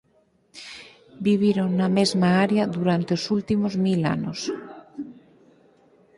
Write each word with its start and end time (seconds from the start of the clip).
Viviron 1.25 1.69
na 1.79 1.87
mesma 1.97 2.29
área 2.45 2.63
durante 2.77 3.11
os 3.17 3.23
últimos 3.37 3.73
mil 3.85 4.01
anos. 4.15 4.39